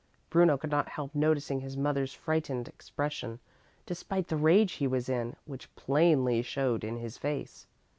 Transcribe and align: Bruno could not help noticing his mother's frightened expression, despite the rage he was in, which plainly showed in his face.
Bruno 0.31 0.57
could 0.57 0.71
not 0.71 0.89
help 0.89 1.13
noticing 1.13 1.59
his 1.59 1.77
mother's 1.77 2.11
frightened 2.11 2.67
expression, 2.67 3.39
despite 3.85 4.29
the 4.29 4.35
rage 4.35 4.71
he 4.71 4.87
was 4.87 5.07
in, 5.07 5.35
which 5.45 5.71
plainly 5.75 6.41
showed 6.41 6.83
in 6.83 6.97
his 6.97 7.19
face. 7.19 7.67